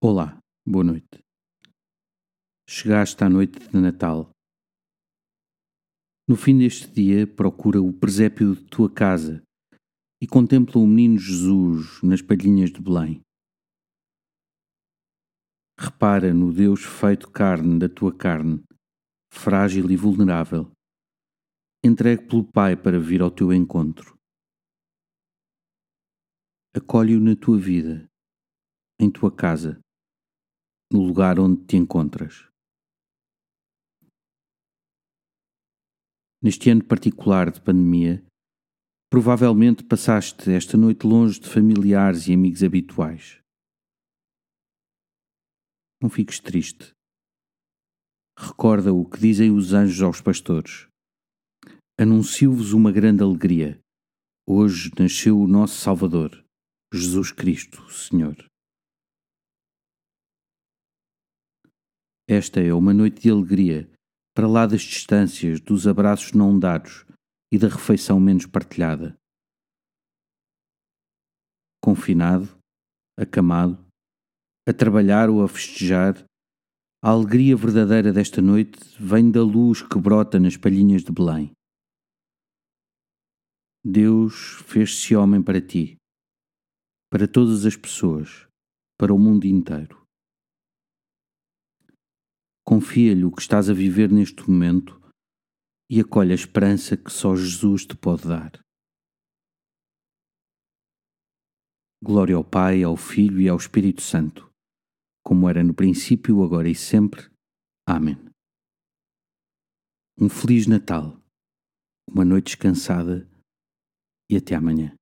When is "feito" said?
16.84-17.28